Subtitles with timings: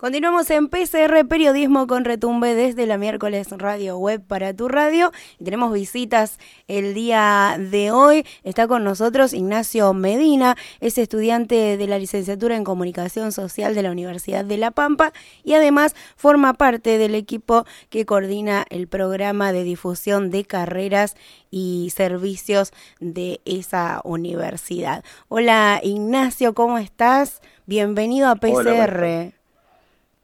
[0.00, 5.12] Continuamos en PCR Periodismo con Retumbe desde la miércoles Radio Web para tu radio.
[5.38, 8.24] Y tenemos visitas el día de hoy.
[8.42, 13.90] Está con nosotros Ignacio Medina, es estudiante de la licenciatura en Comunicación Social de la
[13.90, 15.12] Universidad de La Pampa
[15.44, 21.14] y además forma parte del equipo que coordina el programa de difusión de carreras
[21.50, 25.04] y servicios de esa universidad.
[25.28, 27.42] Hola Ignacio, ¿cómo estás?
[27.66, 29.39] Bienvenido a PCR.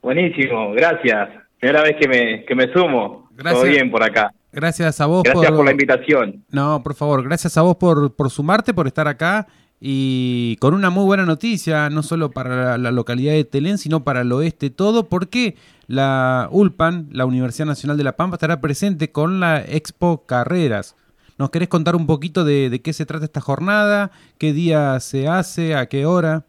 [0.07, 1.31] Buenísimo, gracias.
[1.59, 3.29] Primera vez que me, que me sumo.
[3.33, 3.61] Gracias.
[3.61, 4.33] Todo bien por acá.
[4.53, 5.65] Gracias a vos gracias por...
[5.65, 6.45] la invitación.
[6.53, 9.49] No, por favor, gracias a vos por, por sumarte, por estar acá
[9.81, 14.21] y con una muy buena noticia, no solo para la, localidad de Telén, sino para
[14.21, 15.57] el oeste todo, porque
[15.89, 20.95] la ULPAN, la Universidad Nacional de La Pampa, estará presente con la Expo Carreras.
[21.37, 24.13] ¿Nos querés contar un poquito de, de qué se trata esta jornada?
[24.39, 25.75] ¿Qué día se hace?
[25.75, 26.45] ¿A qué hora?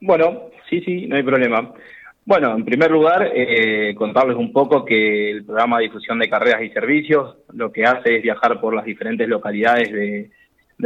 [0.00, 1.74] Bueno, sí, sí, no hay problema.
[2.28, 6.62] Bueno, en primer lugar, eh, contarles un poco que el programa de difusión de carreras
[6.62, 10.30] y servicios lo que hace es viajar por las diferentes localidades de,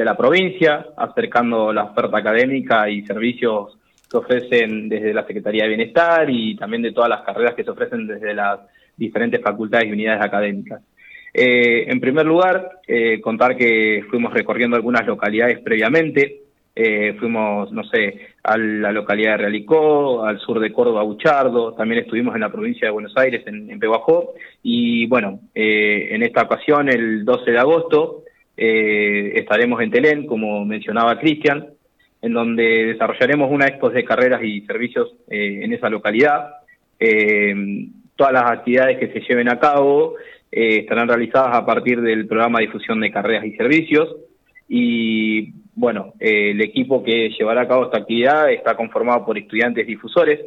[0.04, 3.76] la provincia, acercando la oferta académica y servicios
[4.08, 7.72] que ofrecen desde la Secretaría de Bienestar y también de todas las carreras que se
[7.72, 8.60] ofrecen desde las
[8.96, 10.80] diferentes facultades y unidades académicas.
[11.34, 16.42] Eh, en primer lugar, eh, contar que fuimos recorriendo algunas localidades previamente,
[16.76, 22.02] eh, fuimos, no sé, a la localidad de Realicó, al sur de Córdoba, Buchardo, también
[22.02, 26.42] estuvimos en la provincia de Buenos Aires, en, en Peguajó, y bueno, eh, en esta
[26.42, 28.24] ocasión, el 12 de agosto,
[28.56, 31.68] eh, estaremos en Telén, como mencionaba Cristian,
[32.20, 36.54] en donde desarrollaremos una expo de carreras y servicios en esa localidad.
[38.14, 40.14] todas las actividades que se lleven a cabo
[40.48, 44.14] estarán realizadas a partir del programa de difusión de carreras y servicios,
[44.68, 49.86] y bueno, eh, el equipo que llevará a cabo esta actividad está conformado por estudiantes
[49.86, 50.40] difusores,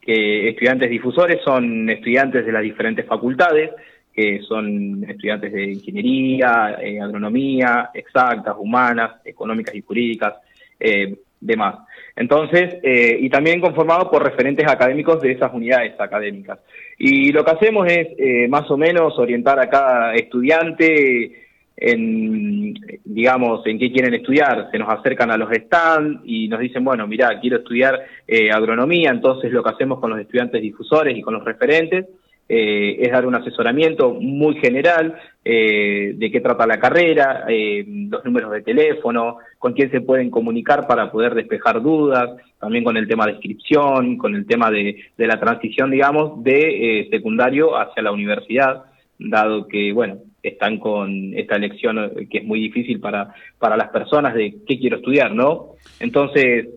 [0.00, 3.70] que estudiantes difusores son estudiantes de las diferentes facultades,
[4.16, 10.34] que son estudiantes de ingeniería, eh, agronomía, exactas, humanas, económicas y jurídicas,
[10.80, 11.76] eh, demás.
[12.14, 16.60] Entonces, eh, y también conformado por referentes académicos de esas unidades académicas.
[16.98, 21.45] Y lo que hacemos es más o menos orientar a cada estudiante
[21.76, 24.68] en, digamos, en qué quieren estudiar.
[24.70, 29.10] Se nos acercan a los stands y nos dicen, bueno, mira, quiero estudiar eh, agronomía,
[29.10, 32.06] entonces lo que hacemos con los estudiantes difusores y con los referentes
[32.48, 38.52] eh, es dar un asesoramiento muy general eh, de qué trata la carrera, los números
[38.52, 43.26] de teléfono, con quién se pueden comunicar para poder despejar dudas, también con el tema
[43.26, 48.84] de inscripción, con el tema de, de la transición, digamos, de secundario hacia la universidad,
[49.18, 50.18] dado que, bueno,
[50.48, 54.78] están con esta elección eh, que es muy difícil para, para las personas de qué
[54.78, 55.74] quiero estudiar, ¿no?
[56.00, 56.68] Entonces,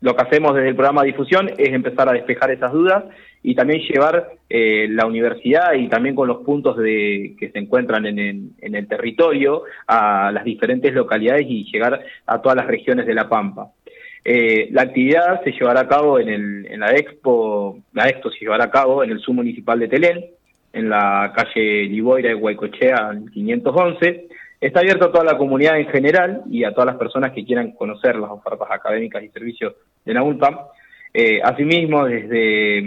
[0.00, 3.04] lo que hacemos desde el programa de difusión es empezar a despejar esas dudas
[3.42, 8.06] y también llevar eh, la universidad y también con los puntos de, que se encuentran
[8.06, 13.14] en en el territorio a las diferentes localidades y llegar a todas las regiones de
[13.14, 13.72] La Pampa.
[14.24, 18.40] Eh, la actividad se llevará a cabo en, el, en la Expo, la Expo se
[18.40, 20.24] llevará a cabo en el Submunicipal de Telén,
[20.78, 24.28] en la calle Liboira de Guaycochea, 511.
[24.60, 27.72] Está abierto a toda la comunidad en general y a todas las personas que quieran
[27.72, 29.74] conocer las ofertas académicas y servicios
[30.04, 30.22] de la
[31.14, 32.82] Eh, asimismo, desde,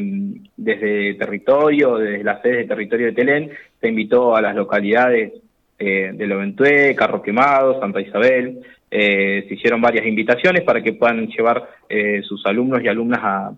[0.56, 5.34] desde territorio, desde la sede de territorio de Telén, se invitó a las localidades
[5.80, 8.59] eh, de Loventué, Carro Quemado, Santa Isabel.
[8.90, 13.51] Eh, se hicieron varias invitaciones para que puedan llevar eh, sus alumnos y alumnas a,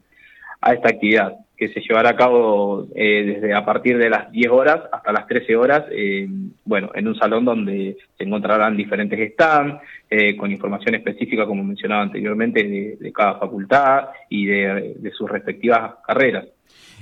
[0.63, 4.51] a esta actividad que se llevará a cabo eh, desde a partir de las 10
[4.51, 6.27] horas hasta las 13 horas, eh,
[6.65, 12.01] bueno, en un salón donde se encontrarán diferentes stands eh, con información específica, como mencionaba
[12.01, 16.45] anteriormente, de, cada facultad y de, sus respectivas carreras.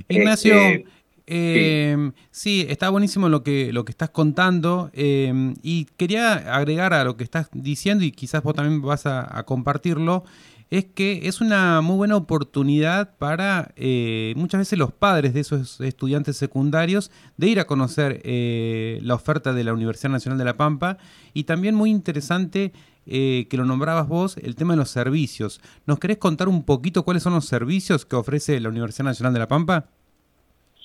[0.10, 0.54] Ignacio,
[1.26, 2.12] sí.
[2.32, 2.66] sí.
[2.68, 7.50] está buenísimo lo que, lo que estás contando y quería agregar a lo que estás
[7.54, 10.24] diciendo y quizás vos también vas a compartirlo
[10.72, 15.82] es que es una muy buena oportunidad para eh, muchas veces los padres de esos
[15.82, 20.56] estudiantes secundarios de ir a conocer eh, la oferta de la Universidad Nacional de La
[20.56, 20.98] Pampa
[21.34, 22.72] y también muy interesante
[23.06, 25.60] eh, que lo nombrabas vos, el tema de los servicios.
[25.86, 29.40] ¿Nos querés contar un poquito cuáles son los servicios que ofrece la Universidad Nacional de
[29.40, 29.88] La Pampa?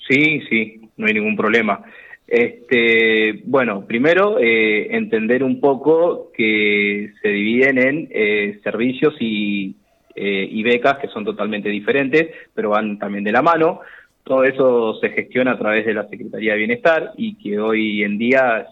[0.09, 1.81] Sí, sí, no hay ningún problema.
[2.27, 9.77] Este, bueno, primero eh, entender un poco que se dividen en eh, servicios y,
[10.13, 13.79] eh, y becas que son totalmente diferentes, pero van también de la mano.
[14.25, 18.17] Todo eso se gestiona a través de la Secretaría de Bienestar y que hoy en
[18.17, 18.67] día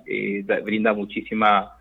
[0.65, 1.71] brinda muchísima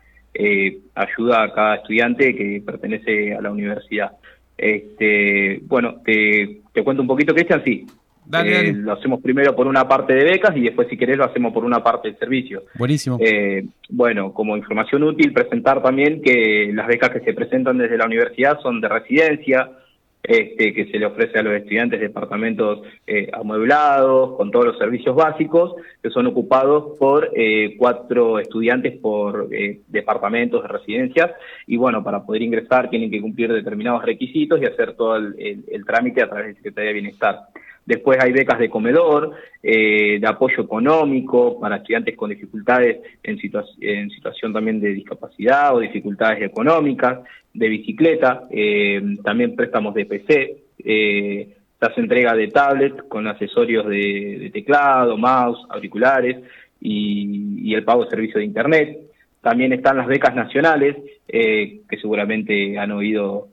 [0.95, 4.13] ayuda a cada estudiante que pertenece a la universidad.
[4.57, 7.85] Este, bueno, te, te cuento un poquito, Cristian, sí.
[8.33, 11.53] Eh, lo hacemos primero por una parte de becas y después, si querés, lo hacemos
[11.53, 12.63] por una parte del servicio.
[12.75, 13.17] Buenísimo.
[13.19, 18.05] Eh, bueno, como información útil, presentar también que las becas que se presentan desde la
[18.05, 19.69] universidad son de residencia,
[20.23, 25.15] este, que se le ofrece a los estudiantes departamentos eh, amueblados, con todos los servicios
[25.15, 27.29] básicos, que son ocupados por
[27.77, 29.49] cuatro estudiantes por
[29.87, 31.31] departamentos de residencias.
[31.67, 35.85] Y bueno, para poder ingresar tienen que cumplir determinados requisitos y hacer todo el, el
[35.85, 37.41] trámite a través de Secretaría de Bienestar.
[37.85, 43.39] Después hay becas de comedor, eh, de apoyo económico para estudiantes con dificultades en,
[43.81, 47.19] en, situación también de discapacidad o dificultades económicas,
[47.53, 53.85] de bicicleta, eh, también préstamos de PC, eh, se hace entrega de tablet con accesorios
[53.87, 56.37] de, teclado, mouse, auriculares
[56.81, 58.97] y, el pago de servicio de Internet.
[59.41, 60.95] También están las becas nacionales,
[61.27, 63.49] que seguramente han oído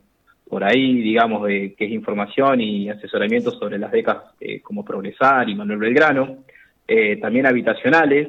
[0.53, 5.55] por ahí, digamos, que es información y asesoramiento sobre las becas eh, como Progresar y
[5.55, 6.43] Manuel Belgrano,
[6.87, 8.27] eh, también habitacionales.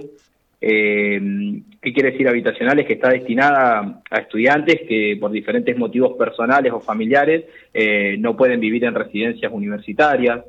[0.59, 1.21] Eh,
[1.83, 2.87] ¿Qué quiere decir habitacionales?
[2.87, 7.45] Que está destinada a estudiantes que por diferentes motivos personales o familiares
[8.19, 10.47] no pueden vivir en residencias universitarias.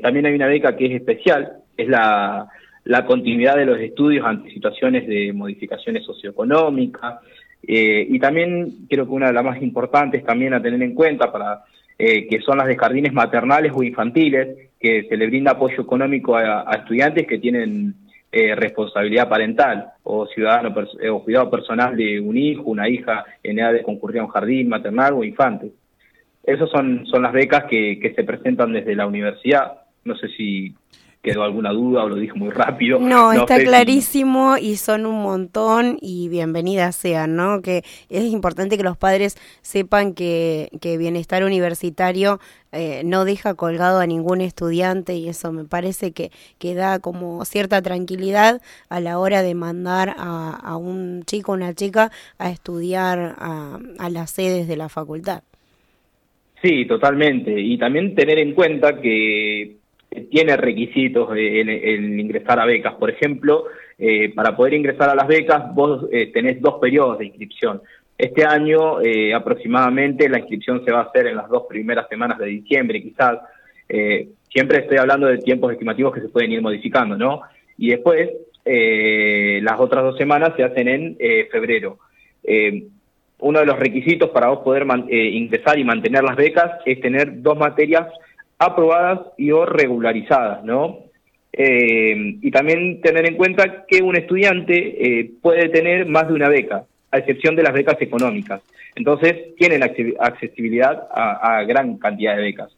[0.00, 2.48] también hay una beca que es especial, es la,
[2.84, 7.18] la continuidad de los estudios ante situaciones de modificaciones socioeconómicas,
[7.62, 11.30] eh, y también creo que una de las más importantes también a tener en cuenta
[11.30, 11.64] para
[11.98, 16.36] eh, que son las de jardines maternales o infantiles, que se le brinda apoyo económico
[16.36, 17.94] a, estudiantes que tienen
[18.32, 20.74] eh, responsabilidad parental o ciudadano
[21.10, 24.68] o cuidado personal de un hijo, una hija en edad de concurrir a un jardín
[24.68, 25.72] maternal o infante.
[26.42, 29.82] Esas son, son las becas que, que se presentan desde la universidad.
[30.04, 30.74] No sé si
[31.22, 32.98] quedó alguna duda o lo dije muy rápido.
[32.98, 37.60] No, está clarísimo y son un montón y bienvenidas sean, ¿no?
[37.60, 42.40] Que es importante que los padres sepan que, que bienestar universitario
[42.72, 47.44] eh, no deja colgado a ningún estudiante y eso me parece que, que da como
[47.44, 52.50] cierta tranquilidad a la hora de mandar a, a un chico o una chica a
[52.50, 55.42] estudiar a, a las sedes de la facultad.
[56.62, 57.58] Sí, totalmente.
[57.58, 59.79] Y también tener en cuenta que
[60.30, 62.94] tiene requisitos en, ingresar a becas.
[62.94, 63.66] Por ejemplo,
[63.98, 67.80] eh, para poder ingresar a las becas, vos eh, tenés dos periodos de inscripción.
[68.18, 72.38] Este año eh, aproximadamente la inscripción se va a hacer en las dos primeras semanas
[72.38, 73.38] de diciembre, quizás.
[74.48, 77.42] siempre estoy hablando de tiempos estimativos que se pueden ir modificando, ¿no?
[77.78, 78.28] Y después,
[78.64, 81.16] las otras dos semanas se hacen en
[81.50, 81.98] febrero.
[83.38, 87.56] uno de los requisitos para vos poder ingresar y mantener las becas es tener dos
[87.56, 88.06] materias
[88.60, 90.98] aprobadas y o regularizadas, ¿no?
[91.52, 94.74] Eh, y también tener en cuenta que un estudiante
[95.20, 98.60] eh, puede tener más de una beca, a excepción de las becas económicas.
[98.94, 102.70] Entonces, tienen accesibilidad a, gran cantidad de becas.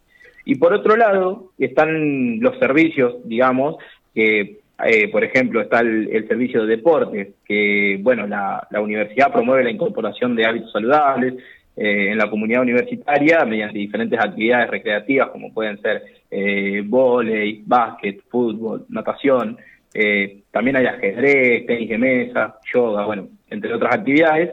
[0.45, 3.75] Y por otro lado, están los servicios, digamos,
[4.15, 9.71] que, eh, por ejemplo, está el, servicio de deporte, que, bueno, la universidad promueve la
[9.71, 11.35] incorporación de hábitos saludables,
[11.75, 18.21] eh, en la comunidad universitaria mediante diferentes actividades recreativas como pueden ser eh, volei, básquet,
[18.29, 19.57] fútbol, natación,
[19.93, 24.51] eh, también hay ajedrez, tenis de mesa, yoga, bueno, entre otras actividades.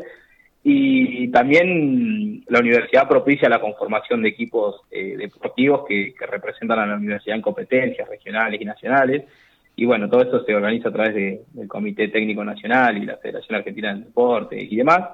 [0.62, 6.96] Y también la universidad propicia la conformación de equipos eh, deportivos que, representan a la
[6.96, 9.24] universidad en competencias regionales y nacionales.
[9.74, 13.56] Y bueno, todo esto se organiza a través del Comité Técnico Nacional y la Federación
[13.56, 15.08] Argentina del Deporte y demás.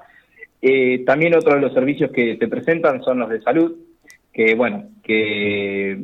[0.69, 3.73] Eh, también otro de los servicios que se presentan son los de salud,
[4.33, 5.97] que bueno, que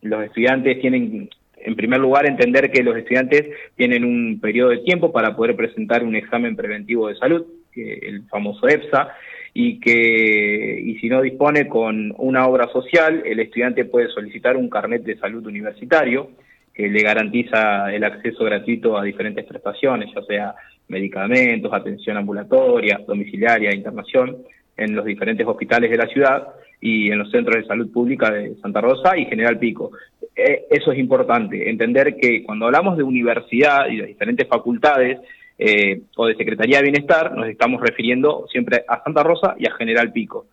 [0.00, 3.44] los estudiantes tienen, en primer lugar, entender que los estudiantes
[3.76, 7.44] tienen un periodo de tiempo para poder presentar un examen preventivo de salud,
[7.74, 9.12] el famoso EPSA,
[9.52, 14.70] y que y si no dispone con una obra social, el estudiante puede solicitar un
[14.70, 16.30] carnet de salud universitario
[16.72, 20.54] que le garantiza el acceso gratuito a diferentes prestaciones, ya sea
[20.88, 24.38] medicamentos, atención ambulatoria, domiciliaria, internación,
[24.76, 26.48] en los diferentes hospitales de la ciudad
[26.80, 29.92] y en los centros de salud pública de Santa Rosa y General Pico.
[30.34, 35.18] Eh, eso es importante, entender que cuando hablamos de universidad y de diferentes facultades
[35.58, 39.74] eh, o de Secretaría de Bienestar, nos estamos refiriendo siempre a Santa Rosa y a
[39.74, 40.46] General Pico.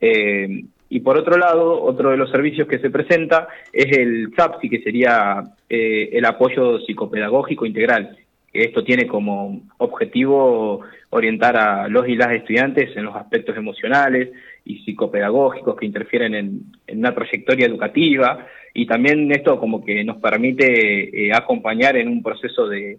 [0.00, 4.68] Eh, y por otro lado, otro de los servicios que se presenta es el SAPSI,
[4.68, 8.16] que sería el apoyo psicopedagógico integral,
[8.62, 14.30] esto tiene como objetivo orientar a los y las estudiantes en los aspectos emocionales
[14.64, 21.26] y psicopedagógicos que interfieren en, una trayectoria educativa y también esto como que nos permite
[21.26, 22.98] eh, acompañar en un proceso de,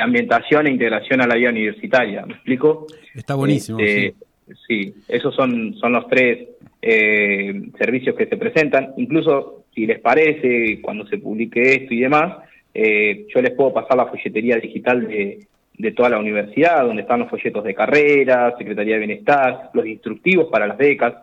[0.00, 2.24] ambientación e integración a la vida universitaria.
[2.24, 2.86] ¿Me explico?
[3.14, 3.78] Está buenísimo.
[3.78, 4.14] Este,
[4.66, 4.94] sí.
[5.06, 6.48] esos son, son los tres
[6.80, 8.94] eh, servicios que se presentan.
[8.96, 12.38] Incluso, si les parece, cuando se publique esto y demás,
[12.74, 15.46] eh, yo les puedo pasar la folletería digital de,
[15.78, 20.48] de toda la universidad, donde están los folletos de carrera, Secretaría de Bienestar, los instructivos
[20.50, 21.14] para las becas,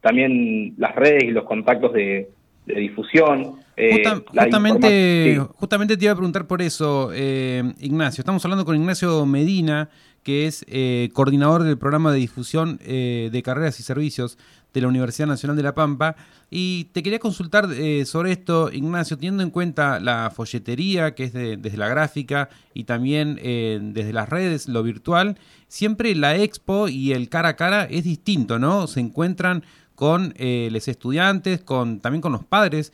[0.00, 2.28] también las redes y los contactos de,
[2.66, 3.56] difusión.
[3.76, 8.22] Eh, justamente, justamente te iba a preguntar por eso, eh, Ignacio.
[8.22, 9.90] Estamos hablando con Ignacio Medina,
[10.22, 14.38] que es eh, coordinador del programa de difusión de carreras y servicios
[14.74, 16.16] de la Universidad Nacional de La Pampa.
[16.50, 21.32] Y te quería consultar eh, sobre esto, Ignacio, teniendo en cuenta la folletería, que es
[21.32, 25.38] desde la gráfica, y también eh, desde las redes, lo virtual,
[25.68, 28.86] siempre la expo y el cara a cara es distinto, ¿no?
[28.88, 29.64] Se encuentran
[29.94, 32.92] con eh, los estudiantes, con también con los padres,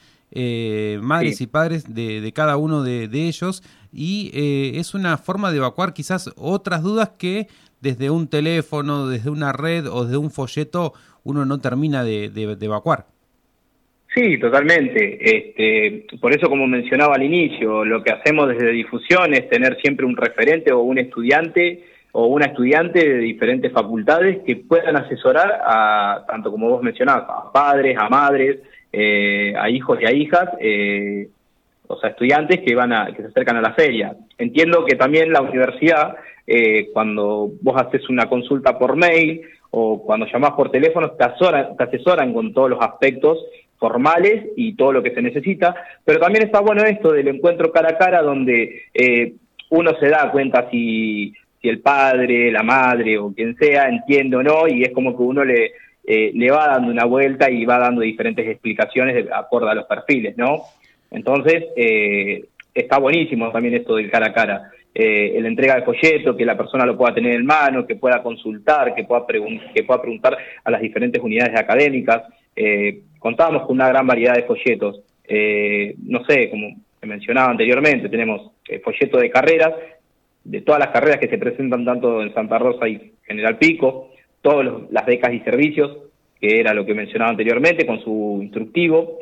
[1.02, 5.92] madres y padres de, cada uno de, de ellos, y es una forma de evacuar
[5.92, 7.48] quizás otras dudas que
[7.80, 10.92] desde un teléfono, desde una red o desde un folleto
[11.24, 13.06] uno no termina de, evacuar.
[14.14, 15.18] Sí, totalmente.
[15.20, 20.04] Este, por eso, como mencionaba al inicio, lo que hacemos desde difusión es tener siempre
[20.04, 26.24] un referente o un estudiante o una estudiante de diferentes facultades que puedan asesorar a,
[26.26, 28.58] tanto como vos mencionabas, a padres, a madres,
[28.92, 31.28] eh, a hijos y a hijas, eh,
[31.86, 34.16] o sea, estudiantes que van a, que se acercan a la feria.
[34.38, 40.26] Entiendo que también la universidad, eh, cuando vos haces una consulta por mail o cuando
[40.26, 43.38] llamás por teléfono te asesoran, te asesoran con todos los aspectos
[43.78, 45.74] formales y todo lo que se necesita,
[46.04, 49.34] pero también está bueno esto del encuentro cara a cara donde eh,
[49.70, 54.42] uno se da cuenta si, si el padre, la madre o quien sea entiende o
[54.42, 55.72] no y es como que uno le,
[56.04, 59.86] eh, le va dando una vuelta y va dando diferentes explicaciones de acorde a los
[59.86, 60.62] perfiles, ¿no?
[61.10, 66.36] Entonces, eh, está buenísimo también esto del cara a cara eh, la entrega de folleto,
[66.36, 70.02] que la persona lo pueda tener en mano, que pueda consultar, que pueda, que pueda
[70.02, 72.24] preguntar a las diferentes unidades académicas.
[72.56, 75.00] Eh, contábamos con una gran variedad de folletos.
[75.24, 79.74] Eh, no sé, como mencionaba anteriormente, tenemos eh, folleto de carreras,
[80.44, 84.10] de todas las carreras que se presentan tanto en Santa Rosa y General Pico,
[84.42, 85.96] todas las becas y servicios,
[86.40, 89.18] que era lo que mencionaba anteriormente, con su instructivo.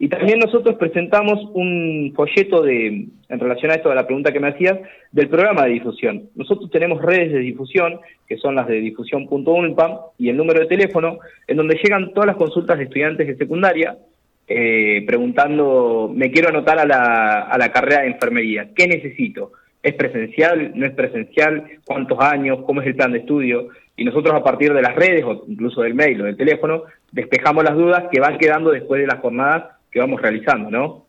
[0.00, 4.38] Y también nosotros presentamos un folleto de, en relación a esto, de la pregunta que
[4.38, 4.78] me hacías,
[5.10, 6.28] del programa de difusión.
[6.36, 11.18] Nosotros tenemos redes de difusión, que son las de difusión.unpam, y el número de teléfono,
[11.48, 13.98] en donde llegan todas las consultas de estudiantes de secundaria,
[14.46, 19.52] eh, preguntando, me quiero anotar a la, a la carrera de enfermería, ¿qué necesito?
[19.82, 20.72] ¿Es presencial?
[20.76, 21.64] ¿No es presencial?
[21.84, 22.60] ¿Cuántos años?
[22.64, 23.68] ¿Cómo es el plan de estudio?
[23.96, 27.64] Y nosotros a partir de las redes o incluso del mail o del teléfono, despejamos
[27.64, 31.08] las dudas que van quedando después de las jornadas que vamos realizando, ¿no?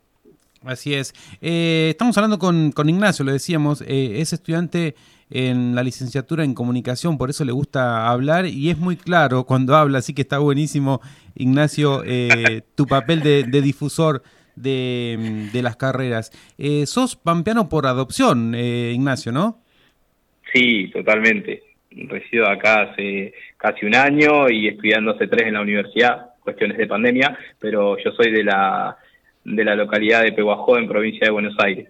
[0.65, 1.13] Así es.
[1.41, 4.95] Eh, estamos hablando con, con, Ignacio, lo decíamos, eh, es estudiante
[5.29, 9.75] en la licenciatura en comunicación, por eso le gusta hablar y es muy claro cuando
[9.75, 11.01] habla, así que está buenísimo,
[11.35, 14.23] Ignacio, eh, tu papel de, difusor
[14.55, 16.31] de, de, las carreras.
[16.85, 19.61] sos pampeano por adopción, Ignacio, ¿no?
[20.53, 21.63] Sí, totalmente.
[21.91, 26.87] Resido acá hace casi un año y estudiando hace tres en la universidad cuestiones de
[26.87, 28.97] pandemia, pero yo soy de la,
[29.45, 31.89] de la localidad de Pehuajó, en provincia de Buenos Aires.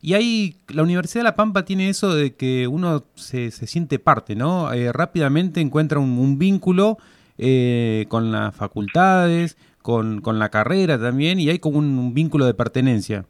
[0.00, 3.98] Y ahí la Universidad de La Pampa tiene eso de que uno se, se siente
[3.98, 4.72] parte, ¿no?
[4.72, 6.98] Eh, rápidamente encuentra un, vínculo
[7.36, 12.54] eh, con las facultades, con, con, la carrera también, y hay como un, vínculo de
[12.54, 13.24] pertenencia.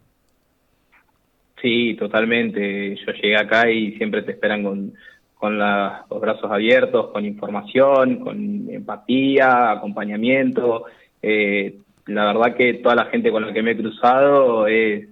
[1.63, 2.97] Sí, totalmente.
[2.97, 4.93] Yo llegué acá y siempre te esperan con,
[5.39, 10.87] con los brazos abiertos, con información, con empatía, acompañamiento.
[11.23, 11.77] Eh,
[12.07, 15.09] la verdad que toda la gente con la que me he cruzado eh,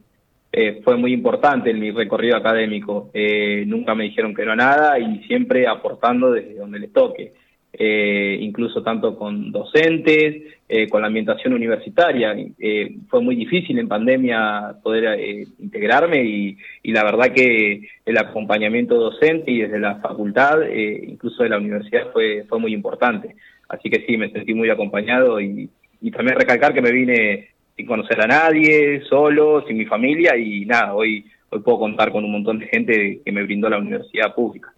[0.82, 3.10] fue muy importante en mi recorrido académico.
[3.14, 7.34] Eh, nunca me dijeron que no nada y siempre aportando desde donde les toque.
[7.78, 12.34] Eh, incluso tanto con docentes, eh, con la ambientación universitaria.
[12.58, 19.50] Eh, fue muy difícil en pandemia poder integrarme y, la verdad que el acompañamiento docente
[19.50, 23.36] y desde la facultad, incluso de la universidad, fue, fue muy importante.
[23.68, 25.68] Así que sí, me sentí muy acompañado y,
[26.00, 30.64] y también recalcar que me vine sin conocer a nadie, solo, sin mi familia y
[30.64, 34.34] nada, hoy, hoy puedo contar con un montón de gente que me brindó la universidad
[34.34, 34.72] pública.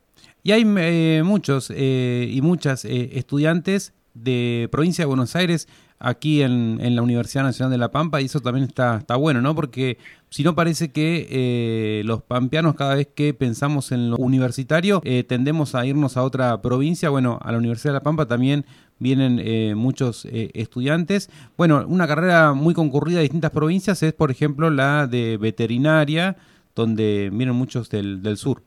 [0.49, 6.41] Y hay eh, muchos eh, y muchas eh, estudiantes de provincia de Buenos Aires aquí
[6.41, 9.55] en, en, la Universidad Nacional de La Pampa y eso también está, está bueno, ¿no?
[9.55, 9.99] Porque
[10.31, 15.75] si no parece que eh, los pampeanos cada vez que pensamos en lo universitario tendemos
[15.75, 18.65] a irnos a otra provincia, bueno, a la Universidad de La Pampa también
[18.99, 21.29] vienen muchos estudiantes.
[21.59, 26.39] Bueno, una carrera muy concurrida de distintas provincias es, por ejemplo, la de veterinaria,
[26.75, 28.63] donde vienen muchos del, del sur.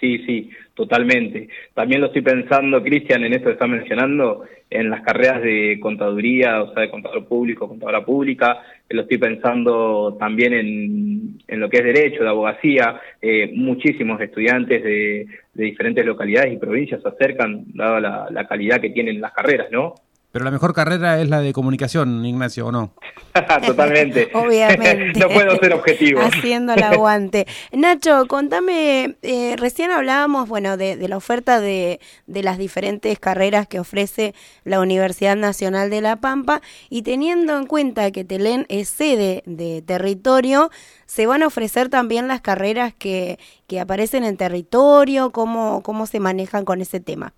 [0.00, 1.48] Sí, sí, totalmente.
[1.74, 6.62] También lo estoy pensando, Cristian, en esto que está mencionando, en las carreras de contaduría,
[6.62, 11.78] o sea, de contador público, contadora pública, lo estoy pensando también en, en lo que
[11.78, 12.98] es derecho, de abogacía.
[13.20, 19.20] Eh, muchísimos estudiantes de, diferentes localidades y provincias se acercan, dada la calidad que tienen
[19.20, 19.94] las carreras, ¿no?
[20.32, 22.92] Pero la mejor carrera es la de comunicación, Ignacio, ¿o no?
[23.66, 24.30] Totalmente.
[24.34, 25.18] Obviamente.
[25.18, 26.20] no puedo ser objetivo.
[26.20, 27.48] Haciendo el aguante.
[27.72, 33.66] Nacho, contame, eh, recién hablábamos, bueno, de, de la oferta de, de, las diferentes carreras
[33.66, 34.34] que ofrece
[34.64, 39.82] la Universidad Nacional de La Pampa y teniendo en cuenta que Telén es sede de
[39.82, 40.70] territorio,
[41.06, 45.30] ¿se van a ofrecer también las carreras que, que aparecen en territorio?
[45.30, 47.34] ¿Cómo, ¿Cómo se manejan con ese tema?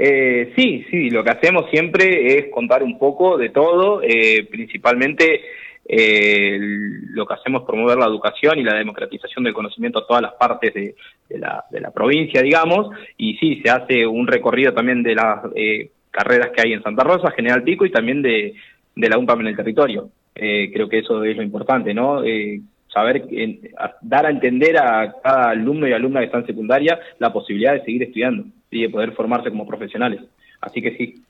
[0.00, 5.40] Eh, sí, sí, lo que hacemos siempre es contar un poco de todo, eh, principalmente
[5.90, 6.56] eh,
[7.10, 10.34] lo que hacemos es promover la educación y la democratización del conocimiento a todas las
[10.34, 10.94] partes de,
[11.30, 16.62] la, provincia, digamos, y sí, se hace un recorrido también de las eh, carreras que
[16.62, 18.54] hay en Santa Rosa, General Pico y también de,
[18.94, 20.10] de la UNPAM en el territorio.
[20.32, 22.22] Eh, creo que eso es lo importante, ¿no?
[22.88, 23.28] Eh, saber,
[24.00, 27.84] dar a entender a cada alumno y alumna que está en secundaria la posibilidad de
[27.84, 30.20] seguir estudiando y de poder formarse como profesionales.
[30.60, 31.22] Así que sí.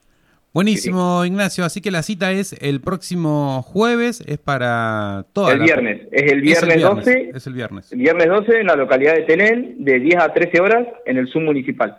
[0.55, 1.65] Buenísimo, Ignacio.
[1.65, 6.41] Así que la cita es el próximo jueves, es para toda El viernes, es el
[6.41, 7.31] viernes, es el viernes 12.
[7.35, 7.93] Es el viernes.
[7.93, 11.29] El viernes 12 en la localidad de Tenel, de 10 a 13 horas en el
[11.29, 11.99] Zoom municipal.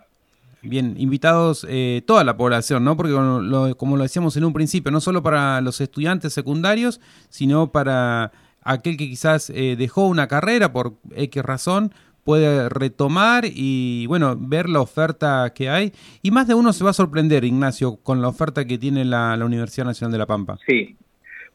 [0.62, 2.98] Bien, invitados eh, toda la población, ¿no?
[2.98, 7.00] Porque lo, como lo decíamos en un principio, no solo para los estudiantes secundarios,
[7.30, 8.33] sino para
[8.70, 11.92] aquel que quizás eh, dejó una carrera por X razón,
[12.24, 15.92] puede retomar y bueno, ver la oferta que hay.
[16.22, 19.36] Y más de uno se va a sorprender, Ignacio, con la oferta que tiene la,
[19.36, 20.58] la Universidad Nacional de La Pampa.
[20.68, 20.96] Sí.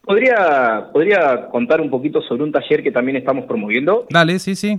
[0.02, 4.06] ¿Podría, ¿Podría contar un poquito sobre un taller que también estamos promoviendo?
[4.10, 4.78] Dale, sí, sí.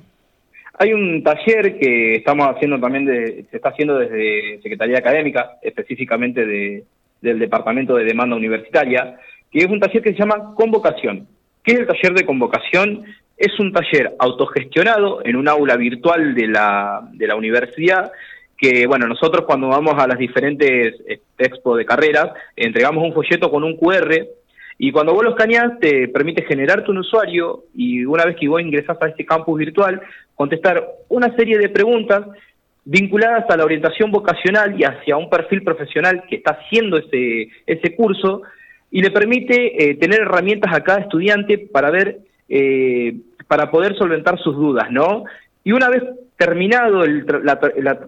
[0.78, 6.46] Hay un taller que estamos haciendo también, de, se está haciendo desde Secretaría Académica, específicamente
[6.46, 6.84] de,
[7.22, 9.18] del Departamento de Demanda Universitaria,
[9.50, 11.28] que es un taller que se llama Convocación.
[11.66, 13.04] ¿Qué es el taller de convocación?
[13.36, 18.12] Es un taller autogestionado en un aula virtual de la, de la universidad
[18.56, 20.94] que, bueno, nosotros cuando vamos a las diferentes
[21.38, 24.28] expo de carreras, entregamos un folleto con un QR
[24.78, 28.62] y cuando vos lo escaneás te permite generarte un usuario y una vez que vos
[28.62, 30.02] ingresás a este campus virtual,
[30.36, 32.26] contestar una serie de preguntas
[32.84, 37.96] vinculadas a la orientación vocacional y hacia un perfil profesional que está haciendo ese, ese
[37.96, 38.44] curso
[38.96, 44.40] y le permite eh, tener herramientas a cada estudiante para ver, eh, para poder solventar
[44.40, 45.26] sus dudas, ¿no?
[45.66, 46.02] Y una vez
[46.38, 47.26] terminado el,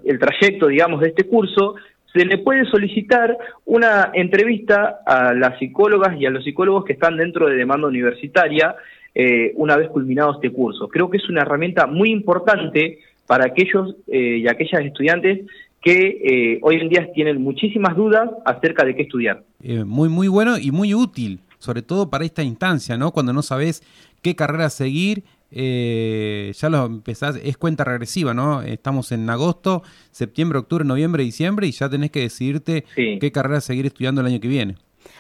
[0.05, 1.75] el trayecto, digamos, de este curso,
[2.13, 7.17] se le puede solicitar una entrevista a las psicólogas y a los psicólogos que están
[7.17, 8.73] dentro de demanda universitaria
[9.13, 10.87] eh, una vez culminado este curso.
[10.87, 15.47] Creo que es una herramienta muy importante para aquellos eh, y aquellas estudiantes
[15.87, 19.45] que eh, hoy en día tienen muchísimas dudas acerca de qué estudiar.
[19.63, 23.11] Eh, muy, muy bueno y muy útil, sobre todo para esta instancia, ¿no?
[23.11, 23.81] Cuando no sabes
[24.21, 28.63] qué carrera seguir, eh, ya lo empezás, es cuenta regresiva, ¿no?
[28.63, 33.17] Estamos en agosto, septiembre, octubre, noviembre, diciembre y ya tenés que decidirte sí.
[33.21, 34.75] qué carrera seguir estudiando el año que viene.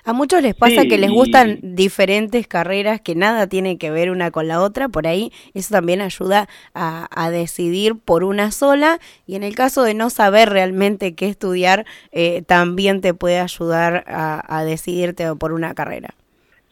[0.07, 1.75] A muchos les pasa sí, que les gustan y...
[1.75, 5.99] diferentes carreras que nada tiene que ver una con la otra, por ahí eso también
[5.99, 11.13] ayuda a, a decidir por una sola y en el caso de no saber realmente
[11.13, 16.15] qué estudiar, eh, también te puede ayudar a, a decidirte por una carrera.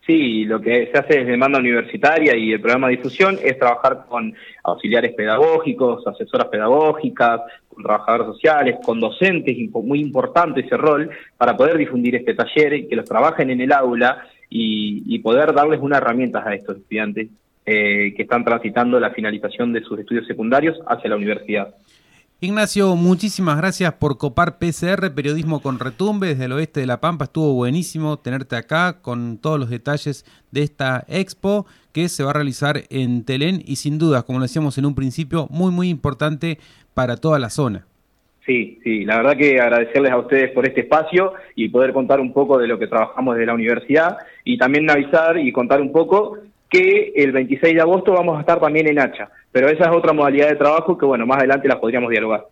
[0.06, 4.06] Sí, lo que se hace desde demanda universitaria y el programa de difusión es trabajar
[4.08, 11.58] con auxiliares pedagógicos, asesoras pedagógicas, con trabajadores sociales, con docentes, muy importante ese rol, para
[11.58, 15.98] poder difundir este taller y que los trabajen en el aula y, poder darles unas
[15.98, 17.30] herramientas a estos estudiantes
[17.65, 21.74] eh, que están transitando la finalización de sus estudios secundarios hacia la universidad.
[22.41, 27.24] Ignacio, muchísimas gracias por copar PCR, periodismo con retumbe desde el oeste de La Pampa.
[27.24, 32.34] Estuvo buenísimo tenerte acá con todos los detalles de esta expo que se va a
[32.34, 36.60] realizar en Telén y sin duda, como lo decíamos en un principio, muy muy importante
[36.93, 37.86] para toda la zona.
[38.45, 42.34] Sí, sí, la verdad que agradecerles a ustedes por este espacio y poder contar un
[42.34, 46.38] poco de lo que trabajamos desde la universidad y también avisar y contar un poco
[46.69, 50.13] que el 26 de agosto vamos a estar también en Hacha, pero esa es otra
[50.13, 52.45] modalidad de trabajo que, bueno, más adelante las podríamos dialogar.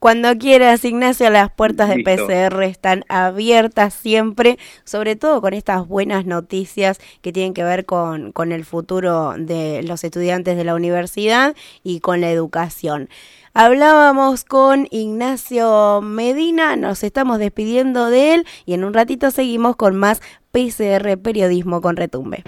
[0.00, 6.24] Cuando quieras, Ignacio, las puertas de PCR están abiertas siempre, sobre todo con estas buenas
[6.24, 11.54] noticias que tienen que ver con, con el futuro de los estudiantes de la universidad
[11.84, 13.10] y con la educación.
[13.52, 19.96] Hablábamos con Ignacio Medina, nos estamos despidiendo de él y en un ratito seguimos con
[19.96, 22.42] más PCR Periodismo con Retumbe.